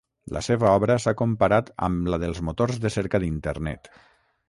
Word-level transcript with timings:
La 0.35 0.41
seva 0.45 0.71
obra 0.77 0.95
s'ha 1.03 1.13
comparat 1.19 1.71
amb 1.89 2.11
la 2.15 2.21
dels 2.25 2.43
motors 2.51 2.83
de 2.87 2.95
cerca 2.99 3.25
d'internet. 3.27 3.97